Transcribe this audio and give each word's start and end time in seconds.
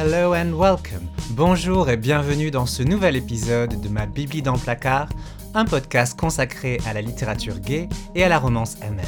Hello 0.00 0.32
and 0.32 0.52
welcome. 0.52 1.08
Bonjour 1.30 1.90
et 1.90 1.96
bienvenue 1.96 2.52
dans 2.52 2.66
ce 2.66 2.84
nouvel 2.84 3.16
épisode 3.16 3.80
de 3.80 3.88
ma 3.88 4.06
Bible 4.06 4.42
dans 4.42 4.56
placard, 4.56 5.08
un 5.54 5.64
podcast 5.64 6.16
consacré 6.16 6.78
à 6.86 6.92
la 6.92 7.02
littérature 7.02 7.58
gay 7.58 7.88
et 8.14 8.22
à 8.22 8.28
la 8.28 8.38
romance 8.38 8.76
MM. 8.76 9.00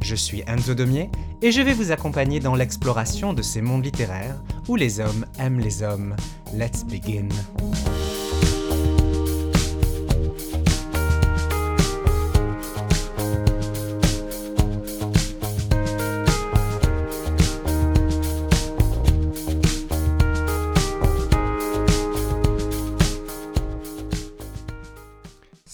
Je 0.00 0.14
suis 0.14 0.42
Enzo 0.46 0.72
Domier 0.72 1.10
et 1.42 1.52
je 1.52 1.60
vais 1.60 1.74
vous 1.74 1.92
accompagner 1.92 2.40
dans 2.40 2.54
l'exploration 2.54 3.34
de 3.34 3.42
ces 3.42 3.60
mondes 3.60 3.84
littéraires 3.84 4.40
où 4.66 4.76
les 4.76 4.98
hommes 4.98 5.26
aiment 5.38 5.60
les 5.60 5.82
hommes. 5.82 6.16
Let's 6.54 6.84
begin. 6.84 7.28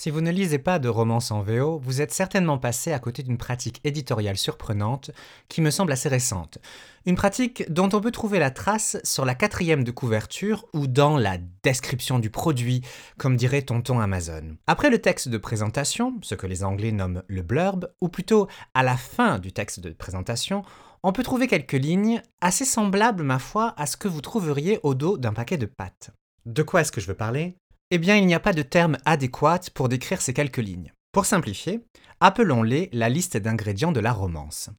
Si 0.06 0.12
vous 0.12 0.20
ne 0.20 0.30
lisez 0.30 0.60
pas 0.60 0.78
de 0.78 0.88
romance 0.88 1.32
en 1.32 1.42
VO, 1.42 1.80
vous 1.82 2.00
êtes 2.00 2.12
certainement 2.12 2.58
passé 2.58 2.92
à 2.92 3.00
côté 3.00 3.24
d'une 3.24 3.38
pratique 3.38 3.80
éditoriale 3.82 4.36
surprenante 4.36 5.10
qui 5.48 5.60
me 5.60 5.72
semble 5.72 5.90
assez 5.90 6.08
récente. 6.08 6.58
Une 7.06 7.16
pratique 7.16 7.68
dont 7.72 7.88
on 7.92 8.00
peut 8.00 8.12
trouver 8.12 8.38
la 8.38 8.52
trace 8.52 8.98
sur 9.02 9.24
la 9.24 9.34
quatrième 9.34 9.82
de 9.82 9.90
couverture 9.90 10.64
ou 10.72 10.86
dans 10.86 11.16
la 11.16 11.38
description 11.64 12.20
du 12.20 12.30
produit, 12.30 12.82
comme 13.18 13.36
dirait 13.36 13.62
tonton 13.62 13.98
Amazon. 13.98 14.56
Après 14.68 14.90
le 14.90 15.00
texte 15.00 15.28
de 15.28 15.38
présentation, 15.38 16.14
ce 16.22 16.36
que 16.36 16.46
les 16.46 16.62
Anglais 16.62 16.92
nomment 16.92 17.24
le 17.26 17.42
blurb, 17.42 17.88
ou 18.00 18.06
plutôt 18.06 18.46
à 18.74 18.84
la 18.84 18.96
fin 18.96 19.40
du 19.40 19.50
texte 19.50 19.80
de 19.80 19.90
présentation, 19.90 20.62
on 21.02 21.10
peut 21.10 21.24
trouver 21.24 21.48
quelques 21.48 21.72
lignes 21.72 22.22
assez 22.40 22.64
semblables, 22.64 23.24
ma 23.24 23.40
foi, 23.40 23.74
à 23.76 23.86
ce 23.86 23.96
que 23.96 24.06
vous 24.06 24.20
trouveriez 24.20 24.78
au 24.84 24.94
dos 24.94 25.18
d'un 25.18 25.32
paquet 25.32 25.58
de 25.58 25.66
pâtes. 25.66 26.12
De 26.44 26.62
quoi 26.62 26.82
est-ce 26.82 26.92
que 26.92 27.00
je 27.00 27.08
veux 27.08 27.14
parler? 27.14 27.56
Eh 27.90 27.98
bien, 27.98 28.16
il 28.16 28.26
n'y 28.26 28.34
a 28.34 28.40
pas 28.40 28.52
de 28.52 28.62
terme 28.62 28.98
adéquat 29.04 29.60
pour 29.74 29.88
décrire 29.88 30.20
ces 30.20 30.34
quelques 30.34 30.56
lignes. 30.56 30.92
Pour 31.12 31.24
simplifier, 31.24 31.80
appelons-les 32.20 32.90
la 32.92 33.08
liste 33.08 33.36
d'ingrédients 33.36 33.92
de 33.92 34.00
la 34.00 34.12
romance. 34.12 34.70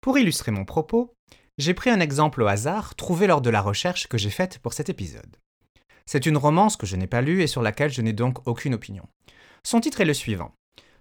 Pour 0.00 0.18
illustrer 0.18 0.52
mon 0.52 0.64
propos, 0.64 1.14
j'ai 1.58 1.74
pris 1.74 1.90
un 1.90 2.00
exemple 2.00 2.42
au 2.42 2.46
hasard 2.46 2.94
trouvé 2.94 3.26
lors 3.26 3.40
de 3.40 3.50
la 3.50 3.62
recherche 3.62 4.08
que 4.08 4.18
j'ai 4.18 4.30
faite 4.30 4.58
pour 4.58 4.74
cet 4.74 4.90
épisode. 4.90 5.36
C'est 6.04 6.26
une 6.26 6.36
romance 6.36 6.76
que 6.76 6.86
je 6.86 6.96
n'ai 6.96 7.06
pas 7.06 7.22
lue 7.22 7.42
et 7.42 7.46
sur 7.46 7.62
laquelle 7.62 7.92
je 7.92 8.02
n'ai 8.02 8.12
donc 8.12 8.46
aucune 8.46 8.74
opinion. 8.74 9.08
Son 9.64 9.80
titre 9.80 10.00
est 10.00 10.04
le 10.04 10.14
suivant. 10.14 10.52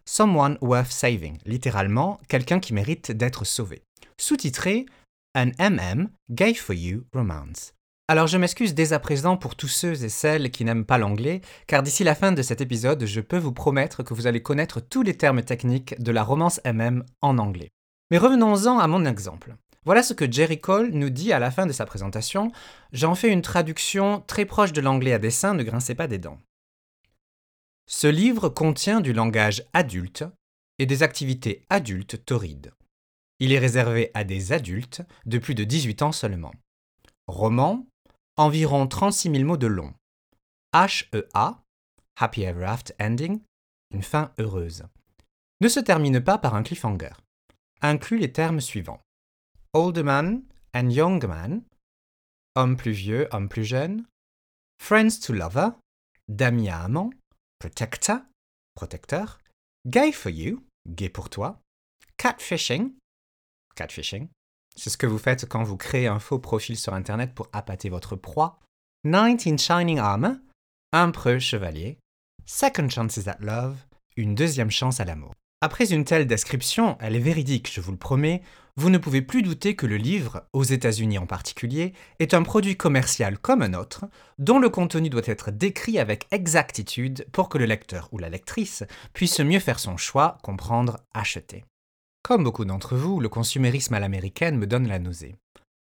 Someone 0.05 0.57
Worth 0.61 0.91
Saving, 0.91 1.37
littéralement 1.45 2.19
quelqu'un 2.29 2.59
qui 2.59 2.73
mérite 2.73 3.11
d'être 3.11 3.43
sauvé. 3.43 3.83
Sous-titré 4.17 4.85
An 5.35 5.51
MM 5.59 6.09
Gay 6.31 6.53
for 6.53 6.73
You 6.73 7.03
Romance. 7.13 7.74
Alors 8.07 8.27
je 8.27 8.37
m'excuse 8.37 8.75
dès 8.75 8.93
à 8.93 8.99
présent 8.99 9.35
pour 9.35 9.55
tous 9.55 9.67
ceux 9.67 10.03
et 10.03 10.09
celles 10.09 10.51
qui 10.51 10.63
n'aiment 10.63 10.85
pas 10.85 10.99
l'anglais, 10.99 11.41
car 11.65 11.81
d'ici 11.81 12.03
la 12.03 12.13
fin 12.13 12.31
de 12.31 12.43
cet 12.43 12.61
épisode, 12.61 13.03
je 13.03 13.19
peux 13.19 13.39
vous 13.39 13.51
promettre 13.51 14.03
que 14.03 14.13
vous 14.13 14.27
allez 14.27 14.43
connaître 14.43 14.79
tous 14.79 15.01
les 15.01 15.17
termes 15.17 15.41
techniques 15.41 15.99
de 15.99 16.11
la 16.11 16.23
romance 16.23 16.61
MM 16.65 17.03
en 17.21 17.39
anglais. 17.39 17.71
Mais 18.11 18.19
revenons-en 18.19 18.77
à 18.77 18.85
mon 18.85 19.05
exemple. 19.05 19.55
Voilà 19.85 20.03
ce 20.03 20.13
que 20.13 20.31
Jerry 20.31 20.61
Cole 20.61 20.91
nous 20.91 21.09
dit 21.09 21.33
à 21.33 21.39
la 21.39 21.49
fin 21.49 21.65
de 21.65 21.71
sa 21.71 21.87
présentation. 21.87 22.51
J'en 22.91 23.15
fais 23.15 23.31
une 23.31 23.41
traduction 23.41 24.23
très 24.27 24.45
proche 24.45 24.71
de 24.71 24.81
l'anglais 24.81 25.13
à 25.13 25.19
dessin, 25.19 25.55
ne 25.55 25.63
grincez 25.63 25.95
pas 25.95 26.07
des 26.07 26.19
dents. 26.19 26.39
Ce 27.87 28.07
livre 28.07 28.49
contient 28.49 29.01
du 29.01 29.13
langage 29.13 29.63
adulte 29.73 30.23
et 30.77 30.85
des 30.85 31.01
activités 31.01 31.65
adultes 31.71 32.23
torrides. 32.23 32.71
Il 33.39 33.51
est 33.51 33.59
réservé 33.59 34.11
à 34.13 34.23
des 34.23 34.53
adultes 34.53 35.01
de 35.25 35.39
plus 35.39 35.55
de 35.55 35.63
18 35.63 36.03
ans 36.03 36.11
seulement. 36.11 36.51
Roman, 37.27 37.87
environ 38.37 38.87
36 38.87 39.31
000 39.31 39.43
mots 39.43 39.57
de 39.57 39.67
long. 39.67 39.93
HEA, 40.73 41.63
Happy 42.19 42.43
Ever 42.43 42.65
After 42.65 42.93
Ending, 42.99 43.41
une 43.91 44.03
fin 44.03 44.33
heureuse, 44.39 44.83
ne 45.61 45.67
se 45.67 45.79
termine 45.79 46.19
pas 46.19 46.37
par 46.37 46.55
un 46.55 46.63
cliffhanger. 46.63 47.13
Inclut 47.81 48.17
les 48.17 48.31
termes 48.31 48.61
suivants. 48.61 49.01
Old 49.73 49.97
man 49.99 50.43
and 50.73 50.89
young 50.89 51.25
man, 51.25 51.63
homme 52.55 52.77
plus 52.77 52.91
vieux, 52.91 53.27
homme 53.31 53.49
plus 53.49 53.65
jeune, 53.65 54.05
friends 54.81 55.19
to 55.21 55.33
lover, 55.33 55.69
d'amis 56.27 56.69
à 56.69 56.83
amant, 56.83 57.11
protector, 57.59 58.19
protecteur, 58.75 59.39
gay 59.87 60.11
for 60.11 60.31
you, 60.31 60.65
gay 60.87 61.09
pour 61.09 61.29
toi, 61.29 61.59
catfishing, 62.17 62.93
catfishing, 63.75 64.29
c'est 64.75 64.89
ce 64.89 64.97
que 64.97 65.07
vous 65.07 65.17
faites 65.17 65.47
quand 65.47 65.63
vous 65.63 65.77
créez 65.77 66.07
un 66.07 66.19
faux 66.19 66.39
profil 66.39 66.77
sur 66.77 66.93
Internet 66.93 67.33
pour 67.33 67.47
appâter 67.53 67.89
votre 67.89 68.15
proie. 68.15 68.59
Knight 69.03 69.47
in 69.47 69.57
Shining 69.57 69.99
Armor, 69.99 70.35
un 70.91 71.11
preux 71.11 71.39
chevalier. 71.39 71.97
Second 72.45 72.89
Chances 72.89 73.27
at 73.27 73.37
Love, 73.39 73.75
une 74.17 74.35
deuxième 74.35 74.71
chance 74.71 74.99
à 74.99 75.05
l'amour. 75.05 75.33
Après 75.61 75.91
une 75.93 76.03
telle 76.03 76.27
description, 76.27 76.97
elle 76.99 77.15
est 77.15 77.19
véridique, 77.19 77.71
je 77.73 77.81
vous 77.81 77.91
le 77.91 77.97
promets, 77.97 78.43
vous 78.75 78.89
ne 78.89 78.97
pouvez 78.97 79.21
plus 79.21 79.41
douter 79.41 79.75
que 79.75 79.85
le 79.85 79.95
livre, 79.95 80.43
aux 80.53 80.63
États-Unis 80.63 81.17
en 81.17 81.25
particulier, 81.25 81.93
est 82.19 82.33
un 82.33 82.43
produit 82.43 82.75
commercial 82.75 83.39
comme 83.39 83.61
un 83.61 83.73
autre, 83.73 84.05
dont 84.37 84.59
le 84.59 84.69
contenu 84.69 85.09
doit 85.09 85.21
être 85.25 85.49
décrit 85.49 85.97
avec 85.97 86.27
exactitude 86.31 87.25
pour 87.31 87.47
que 87.47 87.57
le 87.57 87.65
lecteur 87.65 88.09
ou 88.11 88.17
la 88.17 88.29
lectrice 88.29 88.83
puisse 89.13 89.39
mieux 89.39 89.59
faire 89.59 89.79
son 89.79 89.95
choix, 89.95 90.37
comprendre, 90.43 90.97
acheter. 91.13 91.63
Comme 92.25 92.43
beaucoup 92.43 92.65
d'entre 92.65 92.95
vous, 92.95 93.19
le 93.19 93.29
consumérisme 93.29 93.93
à 93.93 93.99
l'américaine 93.99 94.57
me 94.57 94.65
donne 94.65 94.87
la 94.87 94.97
nausée. 94.97 95.35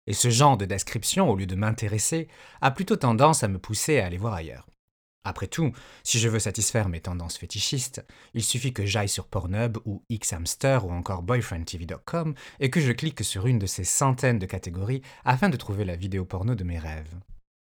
Et 0.06 0.14
ce 0.14 0.30
genre 0.30 0.56
de 0.56 0.66
description, 0.66 1.32
au 1.32 1.36
lieu 1.36 1.48
de 1.48 1.56
m'intéresser, 1.56 2.28
a 2.62 2.70
plutôt 2.70 2.96
tendance 2.96 3.42
à 3.42 3.48
me 3.48 3.58
pousser 3.58 4.00
à 4.00 4.06
aller 4.06 4.20
voir 4.20 4.36
ailleurs. 4.36 4.68
Après 5.24 5.48
tout, 5.48 5.72
si 6.04 6.20
je 6.20 6.30
veux 6.30 6.38
satisfaire 6.38 6.90
mes 6.90 7.02
tendances 7.02 7.40
fétichistes, 7.40 8.06
il 8.36 8.44
suffit 8.44 8.72
que 8.72 8.86
j'aille 8.86 9.10
sur 9.10 9.26
Pornhub 9.26 9.80
ou 9.86 10.04
Xhamster 10.14 10.86
ou 10.86 10.92
encore 10.92 11.24
boyfriendtv.com 11.24 12.36
et 12.60 12.70
que 12.70 12.82
je 12.82 12.92
clique 12.92 13.24
sur 13.24 13.48
une 13.48 13.58
de 13.58 13.66
ces 13.66 13.84
centaines 13.84 14.38
de 14.38 14.46
catégories 14.46 15.02
afin 15.26 15.50
de 15.50 15.58
trouver 15.58 15.86
la 15.86 15.96
vidéo 15.96 16.24
porno 16.24 16.54
de 16.54 16.64
mes 16.64 16.78
rêves. 16.78 17.16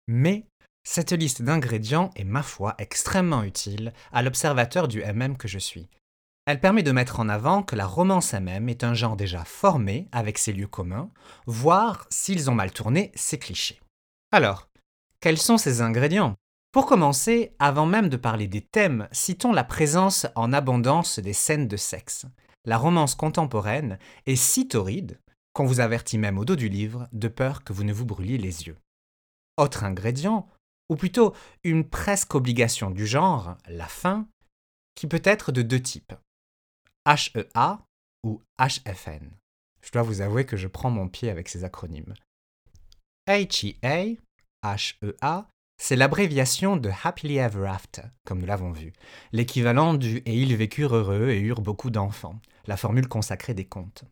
Mais 0.07 0.46
cette 0.84 1.13
liste 1.13 1.41
d'ingrédients 1.41 2.12
est, 2.16 2.24
ma 2.24 2.44
foi, 2.44 2.75
extrêmement 2.78 3.41
utile 3.41 3.94
à 4.12 4.22
l'observateur 4.22 4.88
du 4.88 5.01
MM 5.01 5.38
que 5.38 5.47
je 5.47 5.57
suis, 5.57 5.88
elle 6.50 6.60
permet 6.60 6.82
de 6.82 6.92
mettre 6.92 7.20
en 7.20 7.30
avant 7.30 7.62
que 7.62 7.76
la 7.76 7.86
romance 7.86 8.34
elle-même 8.34 8.70
est 8.70 8.84
un 8.84 8.96
genre 8.96 9.16
déjà 9.16 9.46
formé 9.46 10.08
avec 10.12 10.40
ses 10.40 10.52
lieux 10.52 10.66
communs, 10.66 11.12
voire, 11.46 12.08
s'ils 12.10 12.50
ont 12.50 12.56
mal 12.56 12.72
tourné, 12.72 13.12
ses 13.14 13.38
clichés. 13.38 13.80
Alors, 14.32 14.68
quels 15.20 15.38
sont 15.38 15.60
ces 15.60 15.82
ingrédients? 15.82 16.34
Pour 16.72 16.88
commencer, 16.88 17.54
avant 17.60 17.86
même 17.86 18.10
de 18.10 18.18
parler 18.18 18.48
des 18.48 18.62
thèmes, 18.62 19.08
citons 19.12 19.52
la 19.52 19.64
présence 19.64 20.26
en 20.34 20.52
abondance 20.52 21.20
des 21.20 21.34
scènes 21.34 21.68
de 21.68 21.78
sexe. 21.78 22.26
La 22.66 22.80
romance 22.80 23.14
contemporaine 23.14 24.00
est 24.26 24.36
si 24.36 24.68
torride 24.68 25.20
qu'on 25.54 25.66
vous 25.66 25.81
avertit 25.81 26.18
même 26.18 26.40
au 26.40 26.46
dos 26.46 26.56
du 26.56 26.68
livre 26.68 27.08
de 27.12 27.28
peur 27.28 27.64
que 27.64 27.74
vous 27.74 27.84
ne 27.84 27.94
vous 27.94 28.08
brûliez 28.08 28.40
les 28.40 28.66
yeux. 28.66 28.78
Autre 29.58 29.84
ingrédient, 29.84 30.50
ou 30.90 30.96
plutôt 30.96 31.36
une 31.64 31.88
presque 31.88 32.34
obligation 32.34 32.90
du 32.90 33.06
genre, 33.06 33.56
la 33.68 33.88
fin, 33.88 34.28
qui 34.96 35.06
peut 35.06 35.22
être 35.24 35.52
de 35.52 35.62
deux 35.62 35.80
types. 35.80 36.16
HEA 37.09 37.80
ou 38.24 38.42
HFN. 38.59 39.31
Je 39.81 39.92
dois 39.92 40.03
vous 40.03 40.22
avouer 40.22 40.46
que 40.46 40.58
je 40.58 40.68
prends 40.68 40.92
mon 40.92 41.08
pied 41.08 41.31
avec 41.31 41.50
ces 41.50 41.64
acronymes. 41.64 42.14
HEA, 43.28 44.20
HEA, 44.64 45.48
c'est 45.81 45.96
l'abréviation 45.96 46.78
de 46.78 46.92
Happily 47.03 47.38
Ever 47.38 47.68
After, 47.68 48.03
comme 48.25 48.40
nous 48.40 48.46
l'avons 48.46 48.72
vu, 48.72 48.94
l'équivalent 49.31 49.96
du 49.96 50.18
Et 50.25 50.40
ils 50.40 50.56
vécurent 50.56 50.96
heureux 50.96 51.30
et 51.30 51.40
eurent 51.40 51.62
beaucoup 51.62 51.90
d'enfants, 51.90 52.40
la 52.68 52.78
formule 52.78 53.08
consacrée 53.08 53.53
des 53.56 53.66
contes. 53.66 54.03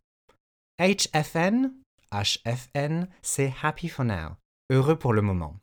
HFN, 0.79 1.71
HFN, 2.11 3.07
c'est 3.21 3.53
Happy 3.61 3.89
for 3.89 4.05
Now, 4.05 4.37
heureux 4.71 4.97
pour 4.97 5.13
le 5.13 5.21
moment. 5.21 5.55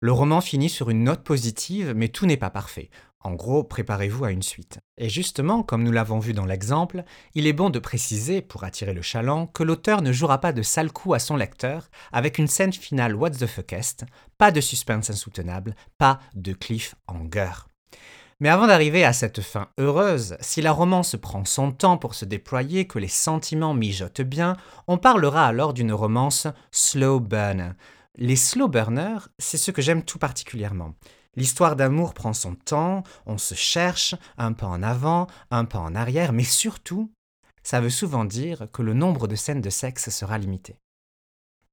Le 0.00 0.12
roman 0.12 0.40
finit 0.40 0.70
sur 0.70 0.88
une 0.88 1.04
note 1.04 1.22
positive, 1.22 1.92
mais 1.94 2.08
tout 2.08 2.24
n'est 2.24 2.38
pas 2.38 2.50
parfait. 2.50 2.88
En 3.22 3.32
gros, 3.32 3.62
préparez-vous 3.62 4.24
à 4.24 4.30
une 4.30 4.42
suite. 4.42 4.78
Et 4.96 5.10
justement, 5.10 5.62
comme 5.62 5.82
nous 5.82 5.92
l'avons 5.92 6.18
vu 6.18 6.32
dans 6.32 6.46
l'exemple, 6.46 7.04
il 7.34 7.46
est 7.46 7.52
bon 7.52 7.68
de 7.68 7.78
préciser, 7.78 8.40
pour 8.40 8.64
attirer 8.64 8.94
le 8.94 9.02
chaland, 9.02 9.46
que 9.46 9.62
l'auteur 9.62 10.00
ne 10.00 10.12
jouera 10.12 10.38
pas 10.38 10.52
de 10.52 10.62
sale 10.62 10.90
coup 10.90 11.12
à 11.12 11.18
son 11.18 11.36
lecteur, 11.36 11.90
avec 12.12 12.38
une 12.38 12.48
scène 12.48 12.72
finale 12.72 13.14
what 13.14 13.30
the 13.30 13.46
fuckest, 13.46 14.06
pas 14.38 14.50
de 14.50 14.62
suspense 14.62 15.10
insoutenable, 15.10 15.74
pas 15.98 16.18
de 16.34 16.54
cliffhanger. 16.54 17.66
Mais 18.40 18.48
avant 18.48 18.66
d'arriver 18.66 19.04
à 19.04 19.12
cette 19.12 19.42
fin 19.42 19.68
heureuse, 19.76 20.38
si 20.40 20.62
la 20.62 20.72
romance 20.72 21.14
prend 21.20 21.44
son 21.44 21.72
temps 21.72 21.98
pour 21.98 22.14
se 22.14 22.24
déployer, 22.24 22.86
que 22.86 22.98
les 22.98 23.06
sentiments 23.06 23.74
mijotent 23.74 24.22
bien, 24.22 24.56
on 24.88 24.96
parlera 24.96 25.46
alors 25.46 25.74
d'une 25.74 25.92
romance 25.92 26.46
slow 26.70 27.20
burner. 27.20 27.72
Les 28.16 28.36
slow 28.36 28.68
burners, 28.68 29.28
c'est 29.38 29.58
ce 29.58 29.70
que 29.70 29.82
j'aime 29.82 30.04
tout 30.04 30.18
particulièrement. 30.18 30.94
L'histoire 31.36 31.76
d'amour 31.76 32.14
prend 32.14 32.32
son 32.32 32.54
temps, 32.54 33.04
on 33.26 33.38
se 33.38 33.54
cherche, 33.54 34.14
un 34.36 34.52
pas 34.52 34.66
en 34.66 34.82
avant, 34.82 35.28
un 35.50 35.64
pas 35.64 35.78
en 35.78 35.94
arrière, 35.94 36.32
mais 36.32 36.44
surtout, 36.44 37.12
ça 37.62 37.80
veut 37.80 37.90
souvent 37.90 38.24
dire 38.24 38.66
que 38.72 38.82
le 38.82 38.94
nombre 38.94 39.28
de 39.28 39.36
scènes 39.36 39.60
de 39.60 39.70
sexe 39.70 40.10
sera 40.10 40.38
limité. 40.38 40.76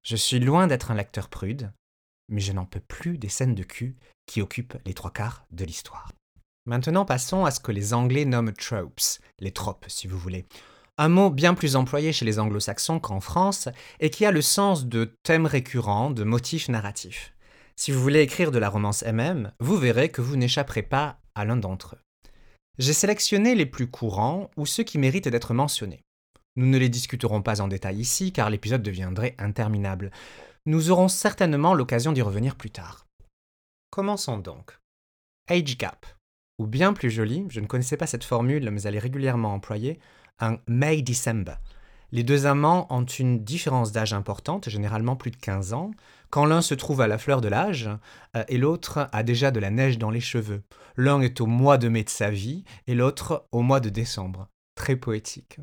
Je 0.04 0.16
suis 0.16 0.38
loin 0.38 0.66
d'être 0.66 0.90
un 0.90 0.94
lecteur 0.94 1.28
prude, 1.28 1.72
mais 2.28 2.40
je 2.40 2.52
n'en 2.52 2.66
peux 2.66 2.80
plus 2.80 3.18
des 3.18 3.28
scènes 3.28 3.54
de 3.54 3.62
cul 3.64 3.96
qui 4.26 4.42
occupent 4.42 4.78
les 4.84 4.94
trois 4.94 5.10
quarts 5.10 5.44
de 5.50 5.64
l'histoire. 5.64 6.12
Maintenant 6.66 7.04
passons 7.04 7.44
à 7.44 7.50
ce 7.50 7.60
que 7.60 7.72
les 7.72 7.94
Anglais 7.94 8.26
nomment 8.26 8.52
tropes, 8.52 9.00
les 9.40 9.52
tropes 9.52 9.86
si 9.88 10.06
vous 10.06 10.18
voulez. 10.18 10.46
Un 10.98 11.08
mot 11.08 11.30
bien 11.30 11.54
plus 11.54 11.76
employé 11.76 12.12
chez 12.12 12.24
les 12.24 12.38
anglo-saxons 12.38 13.00
qu'en 13.00 13.20
France 13.20 13.68
et 14.00 14.10
qui 14.10 14.26
a 14.26 14.30
le 14.30 14.42
sens 14.42 14.86
de 14.86 15.16
thème 15.22 15.46
récurrent, 15.46 16.10
de 16.10 16.24
motif 16.24 16.68
narratif. 16.68 17.32
Si 17.78 17.92
vous 17.92 18.02
voulez 18.02 18.22
écrire 18.22 18.50
de 18.50 18.58
la 18.58 18.70
romance 18.70 19.04
MM, 19.04 19.52
vous 19.60 19.76
verrez 19.76 20.08
que 20.08 20.20
vous 20.20 20.34
n'échapperez 20.34 20.82
pas 20.82 21.20
à 21.36 21.44
l'un 21.44 21.56
d'entre 21.56 21.94
eux. 21.94 22.30
J'ai 22.78 22.92
sélectionné 22.92 23.54
les 23.54 23.66
plus 23.66 23.86
courants 23.86 24.50
ou 24.56 24.66
ceux 24.66 24.82
qui 24.82 24.98
méritent 24.98 25.28
d'être 25.28 25.54
mentionnés. 25.54 26.02
Nous 26.56 26.66
ne 26.66 26.76
les 26.76 26.88
discuterons 26.88 27.40
pas 27.40 27.60
en 27.60 27.68
détail 27.68 28.00
ici 28.00 28.32
car 28.32 28.50
l'épisode 28.50 28.82
deviendrait 28.82 29.36
interminable. 29.38 30.10
Nous 30.66 30.90
aurons 30.90 31.06
certainement 31.06 31.72
l'occasion 31.72 32.10
d'y 32.10 32.20
revenir 32.20 32.56
plus 32.56 32.72
tard. 32.72 33.06
Commençons 33.90 34.38
donc. 34.38 34.76
Age 35.48 35.78
gap, 35.78 36.04
ou 36.58 36.66
bien 36.66 36.92
plus 36.92 37.12
joli, 37.12 37.46
je 37.48 37.60
ne 37.60 37.66
connaissais 37.66 37.96
pas 37.96 38.08
cette 38.08 38.24
formule 38.24 38.68
mais 38.72 38.82
elle 38.82 38.96
est 38.96 38.98
régulièrement 38.98 39.54
employée, 39.54 40.00
un 40.40 40.58
May-December. 40.66 41.54
Les 42.10 42.22
deux 42.22 42.46
amants 42.46 42.86
ont 42.88 43.04
une 43.04 43.44
différence 43.44 43.92
d'âge 43.92 44.14
importante, 44.14 44.68
généralement 44.68 45.14
plus 45.14 45.30
de 45.30 45.36
15 45.36 45.74
ans, 45.74 45.90
quand 46.30 46.46
l'un 46.46 46.62
se 46.62 46.74
trouve 46.74 47.02
à 47.02 47.06
la 47.06 47.18
fleur 47.18 47.42
de 47.42 47.48
l'âge 47.48 47.90
euh, 48.34 48.44
et 48.48 48.56
l'autre 48.56 49.08
a 49.12 49.22
déjà 49.22 49.50
de 49.50 49.60
la 49.60 49.70
neige 49.70 49.98
dans 49.98 50.10
les 50.10 50.20
cheveux. 50.20 50.62
L'un 50.96 51.20
est 51.20 51.40
au 51.40 51.46
mois 51.46 51.76
de 51.76 51.88
mai 51.88 52.04
de 52.04 52.08
sa 52.08 52.30
vie 52.30 52.64
et 52.86 52.94
l'autre 52.94 53.46
au 53.52 53.60
mois 53.60 53.80
de 53.80 53.90
décembre. 53.90 54.48
Très 54.74 54.96
poétique. 54.96 55.58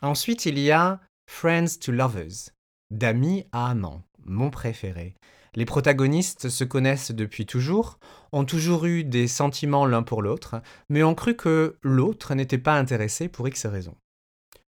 Ensuite, 0.00 0.46
il 0.46 0.58
y 0.58 0.70
a 0.70 1.00
Friends 1.30 1.78
to 1.80 1.92
Lovers, 1.92 2.50
d'amis 2.90 3.46
à 3.52 3.70
amants, 3.70 4.02
mon 4.24 4.50
préféré. 4.50 5.14
Les 5.54 5.64
protagonistes 5.66 6.48
se 6.48 6.64
connaissent 6.64 7.12
depuis 7.12 7.46
toujours, 7.46 7.98
ont 8.32 8.44
toujours 8.44 8.86
eu 8.86 9.04
des 9.04 9.28
sentiments 9.28 9.86
l'un 9.86 10.02
pour 10.02 10.20
l'autre, 10.20 10.62
mais 10.88 11.02
ont 11.02 11.14
cru 11.14 11.36
que 11.36 11.78
l'autre 11.82 12.34
n'était 12.34 12.58
pas 12.58 12.74
intéressé 12.78 13.28
pour 13.28 13.46
X 13.46 13.66
raisons. 13.66 13.96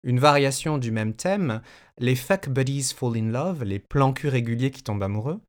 Une 0.05 0.19
variation 0.19 0.79
du 0.79 0.91
même 0.91 1.15
thème, 1.15 1.63
les 1.99 2.17
fuck 2.17 2.49
buddies 2.49 2.93
fall 2.95 3.17
in 3.17 3.31
love, 3.31 3.63
les 3.63 3.79
plans 3.79 4.13
cul 4.13 4.29
réguliers 4.29 4.71
qui 4.71 4.83
tombent 4.83 5.03
amoureux. 5.03 5.41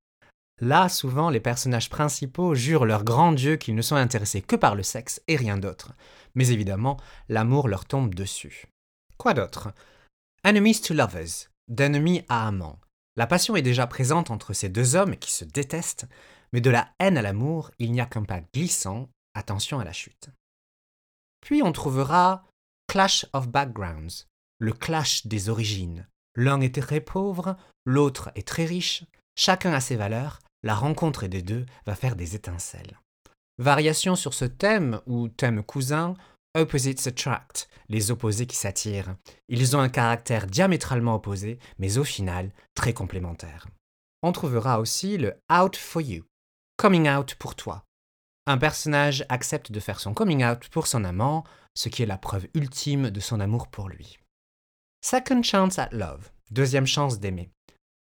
Là, 0.61 0.88
souvent, 0.89 1.29
les 1.29 1.39
personnages 1.39 1.89
principaux 1.89 2.53
jurent 2.53 2.85
leur 2.85 3.03
grand 3.03 3.31
Dieu 3.31 3.55
qu'ils 3.55 3.75
ne 3.75 3.81
sont 3.81 3.95
intéressés 3.95 4.41
que 4.41 4.55
par 4.55 4.75
le 4.75 4.83
sexe 4.83 5.21
et 5.27 5.35
rien 5.35 5.57
d'autre. 5.57 5.94
Mais 6.35 6.50
évidemment, 6.50 6.97
l'amour 7.27 7.67
leur 7.67 7.85
tombe 7.85 8.13
dessus. 8.13 8.67
Quoi 9.17 9.33
d'autre? 9.33 9.73
Enemies 10.45 10.81
to 10.81 10.94
lovers, 10.94 11.50
d'ennemis 11.67 12.23
à 12.29 12.47
amants. 12.47 12.79
La 13.15 13.27
passion 13.27 13.55
est 13.55 13.61
déjà 13.61 13.88
présente 13.88 14.31
entre 14.31 14.53
ces 14.53 14.69
deux 14.69 14.95
hommes 14.95 15.17
qui 15.17 15.31
se 15.31 15.45
détestent, 15.45 16.07
mais 16.51 16.61
de 16.61 16.69
la 16.69 16.89
haine 17.00 17.17
à 17.17 17.21
l'amour, 17.21 17.71
il 17.79 17.91
n'y 17.91 18.01
a 18.01 18.05
qu'un 18.05 18.23
pas 18.23 18.41
glissant, 18.53 19.09
attention 19.33 19.79
à 19.79 19.83
la 19.83 19.94
chute. 19.94 20.29
Puis 21.41 21.63
on 21.63 21.71
trouvera 21.71 22.45
Clash 22.88 23.25
of 23.33 23.50
Backgrounds, 23.50 24.27
le 24.63 24.71
clash 24.71 25.27
des 25.27 25.50
origines. 25.50 26.07
L'un 26.36 26.62
est 26.62 26.81
très 26.81 27.01
pauvre, 27.01 27.57
l'autre 27.86 28.31
est 28.36 28.48
très 28.48 28.63
riche, 28.63 29.04
chacun 29.36 29.74
a 29.74 29.81
ses 29.81 29.98
valeurs, 29.98 30.39
la 30.63 30.74
rencontre 30.74 31.27
des 31.27 31.42
deux 31.42 31.65
va 31.86 31.95
faire 31.95 32.15
des 32.15 32.33
étincelles. 32.36 32.98
Variation 33.57 34.15
sur 34.15 34.33
ce 34.33 34.45
thème, 34.45 35.01
ou 35.06 35.27
thème 35.27 35.63
cousin, 35.63 36.15
Opposites 36.56 37.07
attract, 37.07 37.68
les 37.89 38.10
opposés 38.12 38.45
qui 38.45 38.56
s'attirent. 38.56 39.15
Ils 39.50 39.75
ont 39.75 39.80
un 39.80 39.89
caractère 39.89 40.48
diamétralement 40.48 41.15
opposé, 41.15 41.60
mais 41.77 41.98
au 41.98 42.04
final 42.04 42.51
très 42.74 42.94
complémentaire. 42.94 43.68
On 44.21 44.31
trouvera 44.31 44.80
aussi 44.80 45.18
le 45.18 45.33
out 45.51 45.75
for 45.75 46.01
you, 46.01 46.24
coming 46.77 47.10
out 47.10 47.36
pour 47.36 47.56
toi. 47.56 47.83
Un 48.45 48.57
personnage 48.57 49.25
accepte 49.27 49.74
de 49.74 49.80
faire 49.81 50.00
son 50.00 50.13
coming 50.13 50.45
out 50.45 50.69
pour 50.69 50.88
son 50.88 51.04
amant, 51.04 51.44
ce 51.74 51.89
qui 51.89 52.04
est 52.04 52.06
la 52.06 52.18
preuve 52.18 52.48
ultime 52.54 53.10
de 53.10 53.19
son 53.19 53.42
amour 53.42 53.68
pour 53.68 53.89
lui. 53.89 54.19
Second 55.05 55.44
chance 55.44 55.79
at 55.79 55.89
love, 55.91 56.31
deuxième 56.50 56.88
chance 56.88 57.19
d'aimer. 57.19 57.50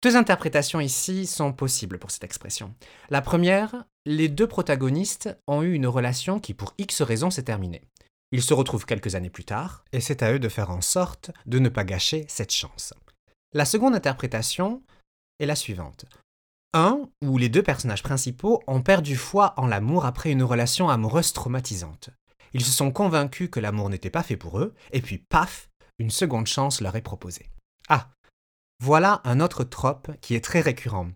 Deux 0.02 0.16
interprétations 0.16 0.80
ici 0.80 1.28
sont 1.28 1.54
possibles 1.54 2.00
pour 2.00 2.10
cette 2.10 2.24
expression. 2.24 2.74
La 3.12 3.22
première, 3.22 3.86
les 4.08 4.28
deux 4.28 4.48
protagonistes 4.48 5.30
ont 5.46 5.62
eu 5.62 5.74
une 5.74 5.86
relation 5.86 6.40
qui 6.40 6.56
pour 6.56 6.74
X 6.80 7.04
raisons 7.04 7.30
s'est 7.30 7.44
terminée. 7.44 7.84
Ils 8.32 8.42
se 8.42 8.56
retrouvent 8.56 8.88
quelques 8.88 9.14
années 9.14 9.30
plus 9.30 9.44
tard, 9.44 9.86
et 9.92 10.02
c'est 10.02 10.24
à 10.24 10.34
eux 10.34 10.40
de 10.40 10.50
faire 10.50 10.72
en 10.72 10.82
sorte 10.82 11.30
de 11.46 11.60
ne 11.60 11.70
pas 11.70 11.84
gâcher 11.84 12.26
cette 12.28 12.52
chance. 12.52 12.96
La 13.54 13.66
seconde 13.66 13.94
interprétation 13.94 14.82
est 15.38 15.46
la 15.46 15.56
suivante. 15.56 16.06
Un 16.74 17.08
ou 17.24 17.38
les 17.38 17.50
deux 17.50 17.64
personnages 17.64 18.04
principaux 18.04 18.64
ont 18.66 18.82
perdu 18.82 19.16
foi 19.16 19.54
en 19.58 19.68
l'amour 19.68 20.06
après 20.06 20.32
une 20.32 20.44
relation 20.44 20.90
amoureuse 20.90 21.34
traumatisante. 21.34 22.10
Ils 22.54 22.66
se 22.66 22.72
sont 22.72 22.92
convaincus 22.92 23.50
que 23.52 23.60
l'amour 23.60 23.92
n'était 23.92 24.10
pas 24.10 24.24
fait 24.24 24.38
pour 24.38 24.58
eux, 24.58 24.74
et 24.92 25.02
puis 25.02 25.20
paf, 25.20 25.69
une 26.00 26.10
seconde 26.10 26.48
chance 26.48 26.82
leur 26.82 26.96
est 26.96 27.02
proposée. 27.02 27.50
Ah, 27.90 28.10
voilà 28.82 29.22
un 29.26 29.40
autre 29.42 29.64
trope 29.64 30.10
qui 30.22 30.36
est 30.36 30.44
très 30.44 30.62
récurrent. 30.62 31.10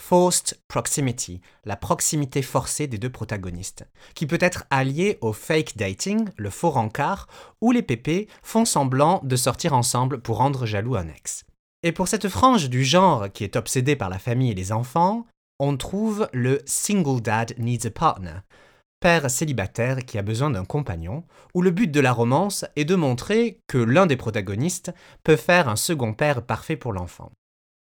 Forced 0.00 0.58
proximity, 0.66 1.40
la 1.64 1.76
proximité 1.76 2.42
forcée 2.42 2.88
des 2.88 2.98
deux 2.98 3.10
protagonistes, 3.10 3.86
qui 4.14 4.26
peut 4.26 4.38
être 4.40 4.64
alliée 4.70 5.18
au 5.20 5.32
fake 5.32 5.76
dating, 5.76 6.28
le 6.36 6.50
faux 6.50 6.70
rencard, 6.70 7.28
où 7.60 7.70
les 7.70 7.82
pépés 7.82 8.28
font 8.42 8.64
semblant 8.64 9.20
de 9.22 9.36
sortir 9.36 9.72
ensemble 9.72 10.20
pour 10.20 10.38
rendre 10.38 10.66
jaloux 10.66 10.96
un 10.96 11.08
ex. 11.08 11.44
Et 11.84 11.92
pour 11.92 12.08
cette 12.08 12.28
frange 12.28 12.68
du 12.68 12.84
genre 12.84 13.30
qui 13.32 13.44
est 13.44 13.56
obsédée 13.56 13.94
par 13.94 14.10
la 14.10 14.18
famille 14.18 14.50
et 14.50 14.54
les 14.54 14.72
enfants, 14.72 15.26
on 15.60 15.76
trouve 15.76 16.28
le 16.32 16.60
single 16.66 17.22
dad 17.22 17.54
needs 17.58 17.86
a 17.86 17.90
partner, 17.90 18.40
père 19.04 19.30
célibataire 19.30 20.06
qui 20.06 20.16
a 20.16 20.22
besoin 20.22 20.48
d'un 20.48 20.64
compagnon, 20.64 21.24
où 21.52 21.60
le 21.60 21.70
but 21.70 21.90
de 21.90 22.00
la 22.00 22.10
romance 22.10 22.64
est 22.74 22.86
de 22.86 22.94
montrer 22.94 23.60
que 23.66 23.76
l'un 23.76 24.06
des 24.06 24.16
protagonistes 24.16 24.94
peut 25.24 25.36
faire 25.36 25.68
un 25.68 25.76
second 25.76 26.14
père 26.14 26.40
parfait 26.40 26.76
pour 26.76 26.94
l'enfant. 26.94 27.30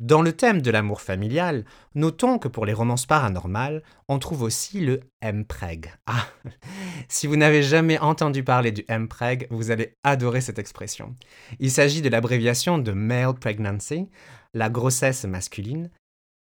Dans 0.02 0.22
le 0.22 0.34
thème 0.34 0.62
de 0.62 0.70
l'amour 0.70 1.00
familial, 1.00 1.64
notons 1.96 2.40
que 2.40 2.50
pour 2.50 2.66
les 2.66 2.74
romances 2.74 3.06
paranormales, 3.06 3.84
on 4.10 4.20
trouve 4.20 4.42
aussi 4.42 4.82
le 4.82 5.00
MPREG. 5.24 5.94
Ah, 6.08 6.28
si 7.08 7.26
vous 7.26 7.38
n'avez 7.38 7.64
jamais 7.64 7.98
entendu 8.00 8.44
parler 8.44 8.74
du 8.74 8.84
MPREG, 8.90 9.48
vous 9.50 9.72
allez 9.72 9.94
adorer 10.04 10.42
cette 10.42 10.60
expression. 10.60 11.16
Il 11.60 11.72
s'agit 11.72 12.02
de 12.02 12.10
l'abréviation 12.10 12.80
de 12.80 12.92
Male 12.92 13.34
Pregnancy, 13.36 14.10
la 14.54 14.70
grossesse 14.70 15.24
masculine. 15.24 15.90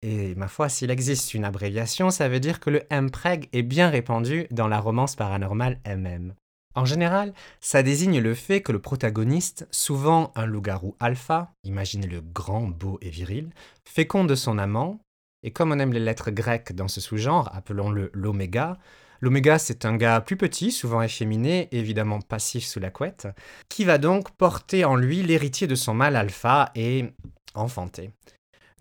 Et 0.03 0.33
ma 0.36 0.48
foi, 0.48 0.68
s'il 0.68 0.89
existe 0.89 1.33
une 1.33 1.45
abréviation, 1.45 2.09
ça 2.09 2.27
veut 2.27 2.39
dire 2.39 2.59
que 2.59 2.69
le 2.69 2.83
MPREG 2.92 3.49
est 3.54 3.61
bien 3.61 3.90
répandu 3.90 4.47
dans 4.49 4.68
la 4.68 4.80
romance 4.80 5.16
paranormale 5.16 5.80
MM. 5.85 6.33
En 6.73 6.85
général, 6.85 7.33
ça 7.59 7.83
désigne 7.83 8.19
le 8.19 8.33
fait 8.33 8.61
que 8.61 8.71
le 8.71 8.80
protagoniste, 8.80 9.68
souvent 9.71 10.31
un 10.35 10.45
loup-garou 10.45 10.95
alpha, 10.99 11.52
imaginez 11.64 12.07
le 12.07 12.21
grand, 12.21 12.68
beau 12.68 12.97
et 13.02 13.09
viril, 13.09 13.49
féconde 13.87 14.33
son 14.35 14.57
amant, 14.57 14.99
et 15.44 15.52
comme 15.52 15.71
on 15.71 15.80
aime 15.80 15.94
les 15.94 15.99
lettres 15.99 16.31
grecques 16.31 16.73
dans 16.73 16.87
ce 16.87 17.02
sous-genre, 17.02 17.49
appelons-le 17.54 18.09
l'oméga, 18.14 18.80
L'oméga, 19.23 19.59
c'est 19.59 19.85
un 19.85 19.97
gars 19.97 20.19
plus 20.19 20.35
petit, 20.35 20.71
souvent 20.71 21.04
efféminé, 21.04 21.68
évidemment 21.71 22.21
passif 22.21 22.66
sous 22.66 22.80
la 22.80 22.90
couette, 22.90 23.28
qui 23.69 23.85
va 23.85 23.99
donc 23.99 24.31
porter 24.31 24.83
en 24.83 24.95
lui 24.95 25.21
l'héritier 25.21 25.68
de 25.68 25.76
son 25.76 25.94
mâle 25.94 26.16
alpha 26.16 26.71
et 26.73 27.06
enfanter. 27.54 28.09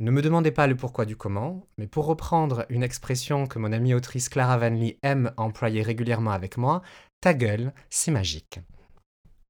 Ne 0.00 0.10
me 0.10 0.22
demandez 0.22 0.50
pas 0.50 0.66
le 0.66 0.76
pourquoi 0.76 1.04
du 1.04 1.14
comment, 1.14 1.66
mais 1.76 1.86
pour 1.86 2.06
reprendre 2.06 2.64
une 2.70 2.82
expression 2.82 3.46
que 3.46 3.58
mon 3.58 3.70
amie 3.70 3.92
autrice 3.92 4.30
Clara 4.30 4.56
Vanley 4.56 4.96
aime 5.02 5.30
employer 5.36 5.82
régulièrement 5.82 6.30
avec 6.30 6.56
moi, 6.56 6.80
ta 7.20 7.34
gueule, 7.34 7.74
c'est 7.90 8.10
magique. 8.10 8.60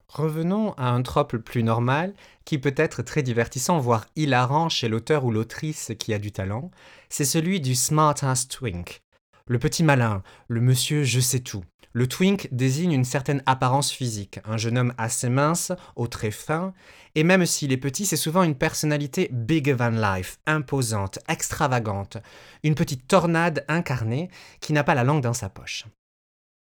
Revenons 0.09 0.73
à 0.73 0.91
un 0.91 1.03
trope 1.03 1.37
plus 1.37 1.63
normal, 1.63 2.15
qui 2.45 2.59
peut 2.59 2.75
être 2.77 3.03
très 3.03 3.23
divertissant, 3.23 3.79
voire 3.79 4.07
hilarant 4.17 4.69
chez 4.69 4.89
l'auteur 4.89 5.25
ou 5.25 5.31
l'autrice 5.31 5.93
qui 6.01 6.13
a 6.13 6.19
du 6.19 6.33
talent, 6.33 6.73
c'est 7.09 7.25
celui 7.25 7.61
du 7.61 7.77
smart 7.77 8.17
ass 8.23 8.49
twink. 8.49 9.03
Le 9.47 9.61
petit 9.61 9.85
malin, 9.85 10.25
le 10.49 10.61
monsieur 10.61 11.05
je 11.05 11.21
sais 11.21 11.41
tout. 11.41 11.63
Le 11.93 12.07
twink 12.07 12.49
désigne 12.53 12.93
une 12.93 13.05
certaine 13.05 13.43
apparence 13.47 13.91
physique, 13.91 14.39
un 14.45 14.57
jeune 14.57 14.79
homme 14.79 14.95
assez 14.97 15.29
mince, 15.29 15.73
aux 15.97 16.07
traits 16.07 16.33
fins, 16.33 16.73
et 17.17 17.25
même 17.25 17.45
s'il 17.47 17.73
est 17.73 17.77
petit, 17.77 18.07
c'est 18.07 18.17
souvent 18.17 18.45
une 18.45 18.55
personnalité 18.55 19.29
bigger 19.33 19.77
than 19.77 19.91
life, 19.91 20.39
imposante, 20.47 21.19
extravagante, 21.29 22.19
une 22.63 22.77
petite 22.77 23.09
tornade 23.09 23.65
incarnée 23.67 24.31
qui 24.61 24.73
n'a 24.73 24.85
pas 24.85 24.95
la 24.95 25.03
langue 25.03 25.23
dans 25.23 25.35
sa 25.35 25.49
poche. 25.49 25.87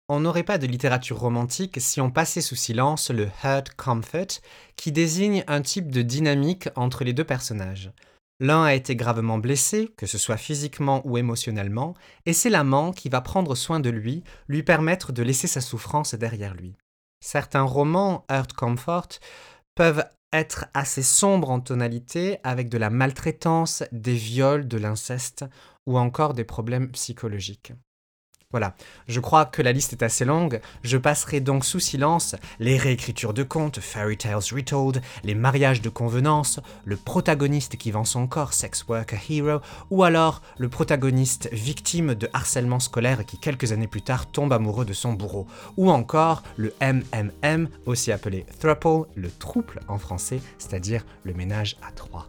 On 0.09 0.21
n'aurait 0.21 0.45
pas 0.45 0.59
de 0.59 0.68
littérature 0.68 1.18
romantique 1.18 1.80
si 1.80 2.00
on 2.00 2.12
passait 2.12 2.40
sous 2.40 2.54
silence 2.54 3.11
le 3.11 3.28
hurt 3.42 3.75
comfort, 3.75 4.40
qui 4.76 4.92
désigne 4.92 5.42
un 5.49 5.61
type 5.62 5.90
de 5.90 6.02
dynamique 6.02 6.68
entre 6.76 7.02
les 7.02 7.12
deux 7.12 7.25
personnages. 7.25 7.90
L'un 8.38 8.64
a 8.64 8.75
été 8.75 8.97
gravement 8.97 9.38
blessé, 9.38 9.90
que 9.97 10.07
ce 10.07 10.19
soit 10.19 10.37
physiquement 10.37 11.00
ou 11.07 11.16
émotionnellement, 11.16 11.95
et 12.26 12.35
c'est 12.35 12.50
l'amant 12.50 12.93
qui 12.93 13.09
va 13.09 13.23
prendre 13.23 13.55
soin 13.55 13.81
de 13.81 13.88
lui, 13.88 14.25
lui 14.49 14.62
permettre 14.62 15.12
de 15.12 15.23
laisser 15.23 15.47
sa 15.47 15.62
souffrance 15.62 16.14
derrière 16.14 16.55
lui. 16.55 16.76
Certains 17.25 17.62
romans 17.62 18.26
hurt 18.31 18.52
comfort 18.52 19.09
peuvent 19.75 20.05
être 20.33 20.66
assez 20.75 21.02
sombre 21.02 21.50
en 21.50 21.61
tonalité 21.61 22.38
avec 22.43 22.69
de 22.69 22.76
la 22.76 22.90
maltraitance, 22.90 23.85
des 23.90 24.14
viols, 24.14 24.69
de 24.69 24.76
l'inceste 24.76 25.45
ou 25.87 25.99
encore 25.99 26.35
des 26.35 26.45
problèmes 26.45 26.90
psychologiques. 26.90 27.73
Voilà, 28.57 28.75
je 29.07 29.21
crois 29.21 29.45
que 29.45 29.61
la 29.61 29.71
liste 29.71 29.93
est 29.93 30.03
assez 30.03 30.25
longue, 30.25 30.63
je 30.83 30.97
passerai 30.97 31.41
donc 31.41 31.63
sous 31.63 31.79
silence 31.79 32.37
les 32.59 32.79
réécritures 32.79 33.35
de 33.35 33.43
contes, 33.43 33.81
fairy 33.81 34.17
tales 34.17 34.37
retold, 34.51 35.03
les 35.25 35.35
mariages 35.35 35.83
de 35.83 35.91
convenance, 35.91 36.59
le 36.87 36.97
protagoniste 36.97 37.77
qui 37.77 37.91
vend 37.91 38.07
son 38.07 38.27
corps, 38.27 38.55
sex 38.55 38.87
worker 38.89 39.21
hero, 39.29 39.61
ou 39.91 40.05
alors 40.05 40.41
le 40.57 40.71
protagoniste 40.71 41.51
victime 41.53 42.15
de 42.15 42.31
harcèlement 42.33 42.81
scolaire 42.81 43.27
qui 43.27 43.37
quelques 43.37 43.73
années 43.73 43.89
plus 43.89 44.01
tard 44.01 44.25
tombe 44.25 44.55
amoureux 44.55 44.87
de 44.87 44.95
son 44.95 45.13
bourreau, 45.13 45.47
ou 45.77 45.91
encore 45.91 46.43
le 46.57 46.73
MMM, 46.81 47.69
aussi 47.85 48.11
appelé 48.11 48.47
thruple, 48.59 49.07
le 49.17 49.31
trouble 49.31 49.81
en 49.87 49.99
français, 49.99 50.41
c'est-à-dire 50.57 51.05
le 51.25 51.35
ménage 51.35 51.77
à 51.87 51.93
trois. 51.93 52.27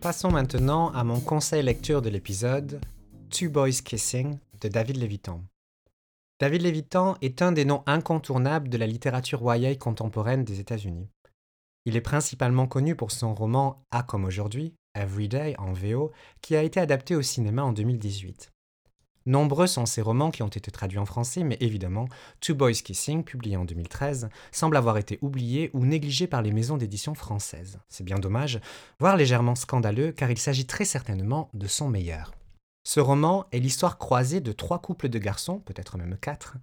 Passons 0.00 0.30
maintenant 0.30 0.92
à 0.92 1.02
mon 1.02 1.18
conseil 1.18 1.60
lecture 1.60 2.02
de 2.02 2.08
l'épisode 2.08 2.80
Two 3.30 3.50
Boys 3.50 3.82
Kissing 3.84 4.38
de 4.60 4.68
David 4.68 4.96
Levitan. 4.96 5.42
David 6.38 6.62
Levitan 6.62 7.16
est 7.20 7.42
un 7.42 7.50
des 7.50 7.64
noms 7.64 7.82
incontournables 7.86 8.68
de 8.68 8.78
la 8.78 8.86
littérature 8.86 9.42
YA 9.56 9.74
contemporaine 9.74 10.44
des 10.44 10.60
États-Unis. 10.60 11.08
Il 11.84 11.96
est 11.96 12.00
principalement 12.00 12.68
connu 12.68 12.94
pour 12.94 13.10
son 13.10 13.34
roman 13.34 13.82
A 13.90 14.04
comme 14.04 14.24
aujourd'hui, 14.24 14.72
Everyday 14.94 15.56
en 15.58 15.72
VO, 15.72 16.12
qui 16.42 16.54
a 16.54 16.62
été 16.62 16.78
adapté 16.78 17.16
au 17.16 17.22
cinéma 17.22 17.64
en 17.64 17.72
2018. 17.72 18.52
Nombreux 19.28 19.66
sont 19.66 19.84
ces 19.84 20.00
romans 20.00 20.30
qui 20.30 20.42
ont 20.42 20.48
été 20.48 20.70
traduits 20.70 20.98
en 20.98 21.04
français, 21.04 21.44
mais 21.44 21.58
évidemment, 21.60 22.08
Two 22.40 22.54
Boys 22.54 22.72
Kissing, 22.72 23.22
publié 23.22 23.58
en 23.58 23.66
2013, 23.66 24.30
semble 24.52 24.74
avoir 24.74 24.96
été 24.96 25.18
oublié 25.20 25.70
ou 25.74 25.84
négligé 25.84 26.26
par 26.26 26.40
les 26.40 26.50
maisons 26.50 26.78
d'édition 26.78 27.14
françaises. 27.14 27.78
C'est 27.90 28.04
bien 28.04 28.18
dommage, 28.18 28.58
voire 28.98 29.18
légèrement 29.18 29.54
scandaleux, 29.54 30.12
car 30.12 30.30
il 30.30 30.38
s'agit 30.38 30.64
très 30.64 30.86
certainement 30.86 31.50
de 31.52 31.66
son 31.66 31.90
meilleur. 31.90 32.32
Ce 32.84 33.00
roman 33.00 33.44
est 33.52 33.58
l'histoire 33.58 33.98
croisée 33.98 34.40
de 34.40 34.52
trois 34.52 34.78
couples 34.78 35.10
de 35.10 35.18
garçons, 35.18 35.58
peut-être 35.58 35.98
même 35.98 36.16
quatre, 36.18 36.56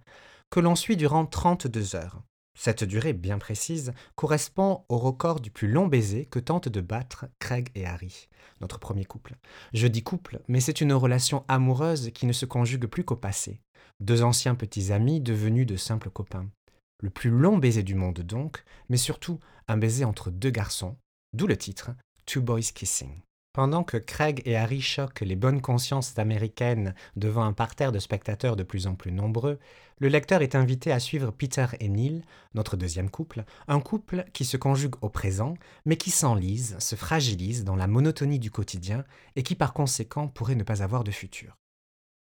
que 0.50 0.58
l'on 0.58 0.74
suit 0.74 0.96
durant 0.96 1.24
32 1.24 1.94
heures. 1.94 2.20
Cette 2.58 2.84
durée 2.84 3.12
bien 3.12 3.38
précise 3.38 3.92
correspond 4.14 4.84
au 4.88 4.96
record 4.96 5.40
du 5.40 5.50
plus 5.50 5.68
long 5.68 5.86
baiser 5.86 6.24
que 6.24 6.38
tentent 6.38 6.70
de 6.70 6.80
battre 6.80 7.26
Craig 7.38 7.68
et 7.74 7.84
Harry, 7.84 8.28
notre 8.62 8.80
premier 8.80 9.04
couple. 9.04 9.36
Je 9.74 9.86
dis 9.86 10.02
couple, 10.02 10.40
mais 10.48 10.60
c'est 10.60 10.80
une 10.80 10.94
relation 10.94 11.44
amoureuse 11.48 12.10
qui 12.14 12.24
ne 12.24 12.32
se 12.32 12.46
conjugue 12.46 12.86
plus 12.86 13.04
qu'au 13.04 13.14
passé. 13.14 13.60
Deux 14.00 14.22
anciens 14.22 14.54
petits 14.54 14.90
amis 14.90 15.20
devenus 15.20 15.66
de 15.66 15.76
simples 15.76 16.10
copains. 16.10 16.48
Le 17.02 17.10
plus 17.10 17.30
long 17.30 17.58
baiser 17.58 17.82
du 17.82 17.94
monde 17.94 18.20
donc, 18.20 18.64
mais 18.88 18.96
surtout 18.96 19.38
un 19.68 19.76
baiser 19.76 20.06
entre 20.06 20.30
deux 20.30 20.50
garçons, 20.50 20.96
d'où 21.34 21.46
le 21.46 21.58
titre 21.58 21.90
Two 22.24 22.40
Boys 22.40 22.72
Kissing. 22.74 23.25
Pendant 23.56 23.84
que 23.84 23.96
Craig 23.96 24.42
et 24.44 24.54
Harry 24.54 24.82
choquent 24.82 25.22
les 25.22 25.34
bonnes 25.34 25.62
consciences 25.62 26.18
américaines 26.18 26.94
devant 27.16 27.42
un 27.42 27.54
parterre 27.54 27.90
de 27.90 27.98
spectateurs 27.98 28.54
de 28.54 28.62
plus 28.62 28.86
en 28.86 28.94
plus 28.94 29.12
nombreux, 29.12 29.58
le 29.98 30.08
lecteur 30.08 30.42
est 30.42 30.54
invité 30.54 30.92
à 30.92 31.00
suivre 31.00 31.30
Peter 31.30 31.64
et 31.80 31.88
Neil, 31.88 32.22
notre 32.52 32.76
deuxième 32.76 33.08
couple, 33.08 33.44
un 33.66 33.80
couple 33.80 34.26
qui 34.34 34.44
se 34.44 34.58
conjugue 34.58 34.96
au 35.00 35.08
présent, 35.08 35.54
mais 35.86 35.96
qui 35.96 36.10
s'enlise, 36.10 36.78
se 36.80 36.96
fragilise 36.96 37.64
dans 37.64 37.76
la 37.76 37.86
monotonie 37.86 38.38
du 38.38 38.50
quotidien 38.50 39.04
et 39.36 39.42
qui 39.42 39.54
par 39.54 39.72
conséquent 39.72 40.28
pourrait 40.28 40.54
ne 40.54 40.62
pas 40.62 40.82
avoir 40.82 41.02
de 41.02 41.10
futur. 41.10 41.56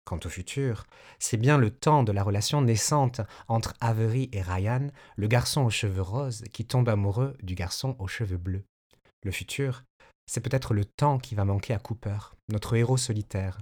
Quant 0.05 0.21
au 0.27 0.29
futur, 0.29 0.85
c'est 1.19 1.39
bien 1.39 1.57
le 1.57 1.71
temps 1.71 2.03
de 2.03 2.13
la 2.13 2.23
relation 2.23 2.61
naissante 2.61 3.23
entre 3.49 3.73
Avery 3.81 4.29
et 4.35 4.43
Ryan, 4.43 4.89
le 5.17 5.27
garçon 5.27 5.63
aux 5.63 5.71
cheveux 5.71 6.03
roses 6.03 6.45
qui 6.53 6.67
tombe 6.67 6.91
amoureux 6.91 7.35
du 7.43 7.55
garçon 7.55 7.97
aux 7.99 8.09
cheveux 8.09 8.37
bleus. 8.37 8.67
Le 9.23 9.31
futur, 9.31 9.85
c'est 10.27 10.41
peut-être 10.41 10.75
le 10.75 10.85
temps 10.85 11.19
qui 11.19 11.35
va 11.35 11.45
manquer 11.45 11.75
à 11.75 11.79
Cooper, 11.79 12.19
notre 12.49 12.77
héros 12.77 12.97
solitaire, 12.97 13.59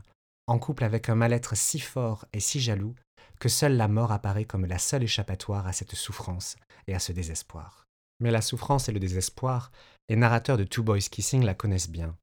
en 0.46 0.58
couple 0.58 0.84
avec 0.84 1.08
un 1.08 1.14
mal-être 1.14 1.56
si 1.56 1.80
fort 1.80 2.26
et 2.32 2.40
si 2.40 2.60
jaloux 2.60 2.94
que 3.40 3.48
seule 3.48 3.76
la 3.76 3.88
mort 3.88 4.12
apparaît 4.12 4.44
comme 4.44 4.66
la 4.66 4.78
seule 4.78 5.02
échappatoire 5.02 5.66
à 5.66 5.72
cette 5.72 5.94
souffrance 5.94 6.56
et 6.86 6.94
à 6.94 6.98
ce 6.98 7.12
désespoir. 7.12 7.86
Mais 8.20 8.30
la 8.30 8.40
souffrance 8.40 8.88
et 8.88 8.92
le 8.92 9.00
désespoir, 9.00 9.72
les 10.08 10.16
narrateurs 10.16 10.56
de 10.56 10.64
Two 10.64 10.84
Boys 10.84 11.08
Kissing 11.10 11.44
la 11.44 11.54
connaissent 11.54 11.90
bien. 11.90 12.16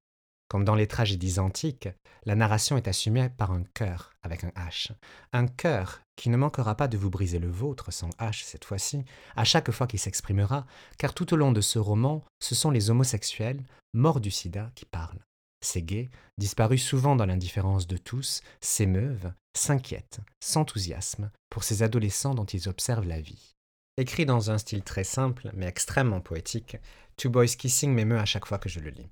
Comme 0.50 0.66
dans 0.66 0.74
les 0.74 0.88
tragédies 0.88 1.38
antiques, 1.38 1.90
la 2.26 2.36
narration 2.36 2.76
est 2.76 2.88
assumée 2.88 3.30
par 3.30 3.52
un 3.52 3.64
cœur 3.76 4.12
avec 4.24 4.44
un 4.44 4.50
H. 4.50 4.92
Un 5.32 5.46
cœur 5.46 6.02
qui 6.16 6.30
ne 6.30 6.38
manquera 6.38 6.76
pas 6.76 6.88
de 6.88 6.98
vous 6.98 7.12
briser 7.12 7.38
le 7.38 7.50
vôtre, 7.50 7.94
sans 7.94 8.10
H 8.18 8.44
cette 8.44 8.66
fois-ci, 8.66 9.06
à 9.36 9.44
chaque 9.46 9.70
fois 9.70 9.86
qu'il 9.86 10.00
s'exprimera, 10.00 10.66
car 10.98 11.14
tout 11.14 11.34
au 11.34 11.38
long 11.38 11.52
de 11.52 11.62
ce 11.62 11.78
roman, 11.78 12.24
ce 12.40 12.56
sont 12.56 12.72
les 12.72 12.90
homosexuels, 12.90 13.64
morts 13.94 14.20
du 14.20 14.32
sida, 14.32 14.72
qui 14.74 14.86
parlent. 14.86 15.24
Ces 15.62 15.84
gays, 15.84 16.10
disparus 16.40 16.84
souvent 16.84 17.16
dans 17.16 17.28
l'indifférence 17.28 17.86
de 17.86 17.98
tous, 17.98 18.42
s'émeuvent, 18.60 19.32
s'inquiètent, 19.56 20.20
s'enthousiasment 20.40 21.30
pour 21.52 21.64
ces 21.64 21.84
adolescents 21.84 22.34
dont 22.34 22.46
ils 22.46 22.68
observent 22.70 23.08
la 23.08 23.22
vie. 23.22 23.54
Écrit 23.98 24.26
dans 24.26 24.50
un 24.50 24.58
style 24.58 24.82
très 24.82 25.04
simple, 25.04 25.52
mais 25.54 25.68
extrêmement 25.68 26.22
poétique, 26.22 26.78
Two 27.18 27.30
Boys 27.30 27.48
Kissing 27.48 27.94
m'émeut 27.94 28.20
à 28.20 28.26
chaque 28.26 28.46
fois 28.46 28.58
que 28.58 28.70
je 28.70 28.80
le 28.80 28.90
lis. 28.90 29.10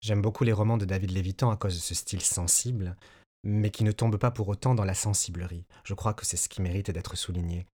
J'aime 0.00 0.22
beaucoup 0.22 0.44
les 0.44 0.52
romans 0.52 0.76
de 0.76 0.84
David 0.84 1.10
Lévitan 1.10 1.50
à 1.50 1.56
cause 1.56 1.74
de 1.74 1.80
ce 1.80 1.94
style 1.94 2.20
sensible, 2.20 2.96
mais 3.44 3.70
qui 3.70 3.84
ne 3.84 3.92
tombe 3.92 4.16
pas 4.16 4.30
pour 4.30 4.48
autant 4.48 4.74
dans 4.74 4.84
la 4.84 4.94
sensiblerie. 4.94 5.66
Je 5.84 5.94
crois 5.94 6.14
que 6.14 6.24
c'est 6.24 6.36
ce 6.36 6.48
qui 6.48 6.62
mérite 6.62 6.90
d'être 6.90 7.16
souligné. 7.16 7.66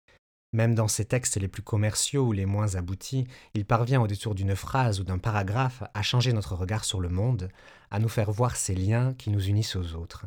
Même 0.53 0.75
dans 0.75 0.89
ses 0.89 1.07
textes 1.07 1.39
les 1.39 1.49
plus 1.49 1.63
commerciaux 1.63 2.27
ou 2.27 2.33
les 2.33 2.45
moins 2.45 2.75
aboutis, 2.75 3.27
il 3.55 3.65
parvient 3.65 4.03
au 4.03 4.07
détour 4.07 4.35
d'une 4.35 4.55
phrase 4.55 5.01
ou 5.01 5.05
d'un 5.05 5.19
paragraphe 5.19 5.83
à 5.95 6.03
changer 6.03 6.33
notre 6.33 6.55
regard 6.55 6.85
sur 6.85 7.01
le 7.01 7.09
monde, 7.09 7.49
à 7.91 7.99
nous 7.99 8.09
faire 8.09 8.31
voir 8.31 8.57
ces 8.57 8.75
liens 8.75 9.15
qui 9.15 9.31
nous 9.31 9.47
unissent 9.47 9.77
aux 9.77 9.95
autres. 9.95 10.27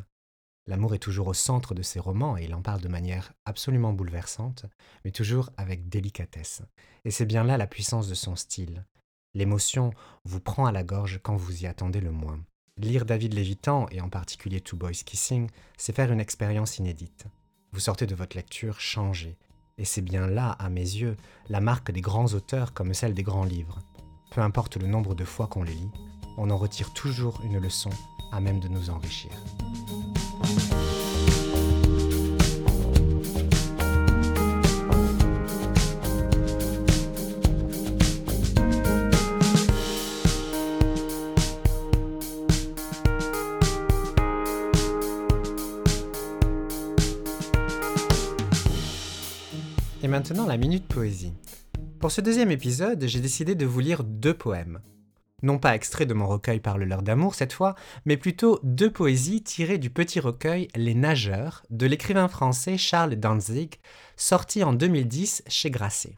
L'amour 0.66 0.96
est 0.96 1.00
toujours 1.00 1.28
au 1.28 1.34
centre 1.34 1.74
de 1.74 1.82
ses 1.82 2.00
romans 2.00 2.36
et 2.36 2.44
il 2.44 2.54
en 2.54 2.60
parle 2.60 2.80
de 2.80 2.88
manière 2.88 3.32
absolument 3.44 3.92
bouleversante, 3.92 4.66
mais 5.04 5.12
toujours 5.12 5.50
avec 5.56 5.88
délicatesse. 5.88 6.62
Et 7.04 7.12
c'est 7.12 7.26
bien 7.26 7.44
là 7.44 7.56
la 7.56 7.68
puissance 7.68 8.08
de 8.08 8.14
son 8.14 8.34
style. 8.34 8.84
L'émotion 9.36 9.90
vous 10.24 10.40
prend 10.40 10.64
à 10.64 10.72
la 10.72 10.82
gorge 10.82 11.20
quand 11.22 11.36
vous 11.36 11.62
y 11.62 11.66
attendez 11.66 12.00
le 12.00 12.10
moins. 12.10 12.40
Lire 12.78 13.04
David 13.04 13.34
Lévitan, 13.34 13.86
et 13.90 14.00
en 14.00 14.08
particulier 14.08 14.62
Two 14.62 14.78
Boys 14.78 15.02
Kissing, 15.04 15.50
c'est 15.76 15.94
faire 15.94 16.10
une 16.10 16.20
expérience 16.20 16.78
inédite. 16.78 17.26
Vous 17.72 17.80
sortez 17.80 18.06
de 18.06 18.14
votre 18.14 18.34
lecture 18.34 18.80
changé. 18.80 19.36
Et 19.76 19.84
c'est 19.84 20.00
bien 20.00 20.26
là, 20.26 20.52
à 20.52 20.70
mes 20.70 20.80
yeux, 20.80 21.18
la 21.50 21.60
marque 21.60 21.90
des 21.90 22.00
grands 22.00 22.32
auteurs 22.32 22.72
comme 22.72 22.94
celle 22.94 23.12
des 23.12 23.24
grands 23.24 23.44
livres. 23.44 23.80
Peu 24.30 24.40
importe 24.40 24.78
le 24.78 24.86
nombre 24.86 25.14
de 25.14 25.26
fois 25.26 25.48
qu'on 25.48 25.64
les 25.64 25.74
lit, 25.74 25.90
on 26.38 26.48
en 26.48 26.56
retire 26.56 26.94
toujours 26.94 27.42
une 27.44 27.58
leçon 27.58 27.90
à 28.32 28.40
même 28.40 28.60
de 28.60 28.68
nous 28.68 28.88
enrichir. 28.88 29.32
Maintenant 50.26 50.46
la 50.46 50.56
minute 50.56 50.88
poésie. 50.88 51.34
Pour 52.00 52.10
ce 52.10 52.20
deuxième 52.20 52.50
épisode, 52.50 53.06
j'ai 53.06 53.20
décidé 53.20 53.54
de 53.54 53.64
vous 53.64 53.78
lire 53.78 54.02
deux 54.02 54.34
poèmes. 54.34 54.80
Non 55.44 55.60
pas 55.60 55.76
extraits 55.76 56.08
de 56.08 56.14
mon 56.14 56.26
recueil 56.26 56.58
Parle-leur 56.58 57.02
d'amour 57.02 57.36
cette 57.36 57.52
fois, 57.52 57.76
mais 58.06 58.16
plutôt 58.16 58.58
deux 58.64 58.90
poésies 58.90 59.44
tirées 59.44 59.78
du 59.78 59.88
petit 59.88 60.18
recueil 60.18 60.66
Les 60.74 60.96
Nageurs 60.96 61.62
de 61.70 61.86
l'écrivain 61.86 62.26
français 62.26 62.76
Charles 62.76 63.14
Danzig, 63.14 63.76
sorti 64.16 64.64
en 64.64 64.72
2010 64.72 65.44
chez 65.46 65.70
Grasset. 65.70 66.16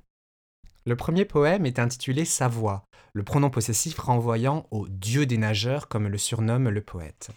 Le 0.87 0.97
premier 0.97 1.27
poème 1.27 1.67
est 1.67 1.79
intitulé 1.79 2.25
Sa 2.25 2.49
voix, 2.49 2.85
le 3.13 3.25
pronom 3.25 3.51
possessif 3.51 3.99
renvoyant 3.99 4.67
au 4.71 4.89
dieu 4.89 5.27
des 5.27 5.37
nageurs 5.37 5.87
comme 5.87 6.09
le 6.09 6.17
surnomme 6.17 6.71
le 6.71 6.81
poète. 6.81 7.29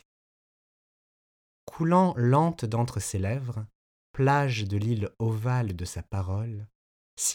Coulant 1.66 2.14
lente 2.16 2.64
d'entre 2.64 3.02
ses 3.02 3.20
lèvres, 3.20 3.66
plage 4.14 4.66
de 4.66 4.78
l'île 4.78 5.10
ovale 5.20 5.76
de 5.76 5.86
sa 5.86 6.04
parole, 6.04 6.68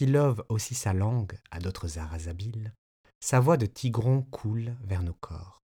love 0.01 0.43
aussi 0.49 0.75
sa 0.75 0.93
langue 0.93 1.39
à 1.51 1.59
d'autres 1.59 1.97
arts 1.97 2.27
habiles, 2.27 2.73
sa 3.19 3.39
voix 3.39 3.57
de 3.57 3.65
tigron 3.65 4.21
coule 4.23 4.75
vers 4.81 5.03
nos 5.03 5.13
corps. 5.13 5.61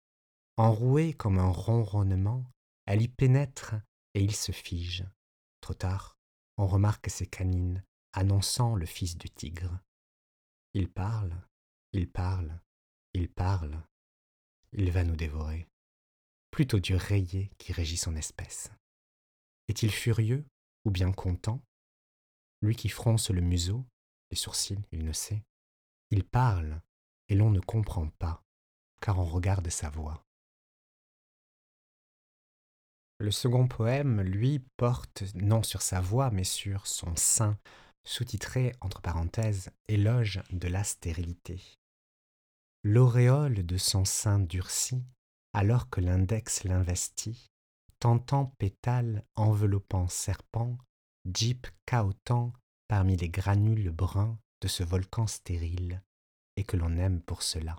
Enrouée 0.58 1.14
comme 1.14 1.40
un 1.40 1.50
ronronnement, 1.50 2.44
elle 2.86 3.02
y 3.02 3.08
pénètre 3.08 3.76
et 4.14 4.24
il 4.24 4.36
se 4.36 4.52
fige. 4.52 5.06
Trop 5.62 5.76
tard, 5.76 6.18
on 6.58 6.68
remarque 6.68 7.10
ses 7.10 7.28
canines 7.28 7.84
annonçant 8.14 8.76
le 8.76 8.86
fils 8.86 9.18
du 9.18 9.30
tigre. 9.30 9.80
Il 10.74 10.90
parle, 10.90 11.36
il 11.94 12.10
parle, 12.10 12.60
Il 13.14 13.30
parle. 13.30 13.84
Il 14.74 14.92
va 14.92 15.04
nous 15.04 15.16
dévorer. 15.16 15.68
Plutôt 16.52 16.80
du 16.80 16.96
rayé 16.96 17.50
qui 17.58 17.74
régit 17.74 17.98
son 17.98 18.16
espèce. 18.16 18.70
Est-il 19.68 19.92
furieux? 19.92 20.46
Ou 20.88 20.90
bien 20.90 21.12
content 21.12 21.62
Lui 22.62 22.74
qui 22.74 22.88
fronce 22.88 23.30
le 23.30 23.42
museau, 23.42 23.86
les 24.32 24.38
sourcils, 24.38 24.82
il 24.94 25.04
ne 25.04 25.12
sait. 25.12 25.44
Il 26.12 26.24
parle, 26.24 26.82
et 27.28 27.36
l'on 27.36 27.52
ne 27.52 27.60
comprend 27.60 28.08
pas, 28.08 28.42
car 29.02 29.20
on 29.20 29.26
regarde 29.26 29.70
sa 29.70 29.90
voix. 29.90 30.24
Le 33.20 33.32
second 33.32 33.68
poème, 33.68 34.22
lui, 34.22 34.60
porte 34.78 35.26
non 35.36 35.62
sur 35.62 35.82
sa 35.82 36.00
voix, 36.00 36.32
mais 36.32 36.46
sur 36.46 36.88
son 36.88 37.18
sein, 37.18 37.60
sous-titré, 38.06 38.74
entre 38.80 39.02
parenthèses, 39.02 39.72
Éloge 39.90 40.42
de 40.52 40.70
la 40.70 40.86
stérilité. 40.86 41.62
L'auréole 42.84 43.66
de 43.66 43.76
son 43.76 44.06
sein 44.06 44.40
durci, 44.40 45.04
alors 45.52 45.90
que 45.90 46.00
l'index 46.00 46.64
l'investit, 46.64 47.52
tentant 48.00 48.54
pétale 48.58 49.24
enveloppant 49.36 50.08
serpent, 50.08 50.78
jeep 51.34 51.68
cahotant 51.86 52.54
parmi 52.88 53.18
les 53.18 53.30
granules 53.30 53.92
bruns 53.92 54.38
de 54.62 54.68
ce 54.68 54.84
volcan 54.84 55.28
stérile, 55.28 56.02
et 56.56 56.64
que 56.64 56.78
l'on 56.78 56.98
aime 56.98 57.22
pour 57.22 57.44
cela. 57.44 57.76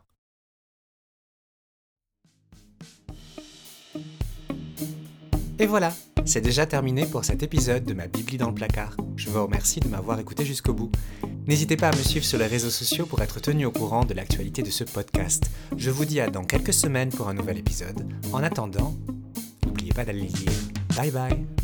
Et 5.60 5.66
voilà, 5.66 5.92
c'est 6.24 6.40
déjà 6.40 6.66
terminé 6.66 7.04
pour 7.04 7.24
cet 7.24 7.42
épisode 7.42 7.82
de 7.82 7.92
ma 7.92 8.06
Bibli 8.06 8.38
dans 8.38 8.48
le 8.48 8.54
placard. 8.54 8.96
Je 9.16 9.28
vous 9.28 9.42
remercie 9.42 9.80
de 9.80 9.88
m'avoir 9.88 10.20
écouté 10.20 10.44
jusqu'au 10.44 10.72
bout. 10.72 10.92
N'hésitez 11.48 11.76
pas 11.76 11.88
à 11.88 11.96
me 11.96 12.02
suivre 12.02 12.24
sur 12.24 12.38
les 12.38 12.46
réseaux 12.46 12.70
sociaux 12.70 13.06
pour 13.06 13.22
être 13.22 13.40
tenu 13.40 13.66
au 13.66 13.72
courant 13.72 14.04
de 14.04 14.14
l'actualité 14.14 14.62
de 14.62 14.70
ce 14.70 14.84
podcast. 14.84 15.50
Je 15.76 15.90
vous 15.90 16.04
dis 16.04 16.20
à 16.20 16.30
dans 16.30 16.44
quelques 16.44 16.74
semaines 16.74 17.08
pour 17.08 17.28
un 17.28 17.34
nouvel 17.34 17.58
épisode. 17.58 18.06
En 18.32 18.44
attendant, 18.44 18.94
fratelli. 19.98 20.30
Bye 20.94 21.10
bye. 21.10 21.57